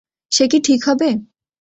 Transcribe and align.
সে 0.31 0.45
কি 0.47 0.57
ঠিক 0.63 0.81
হবে? 0.87 1.09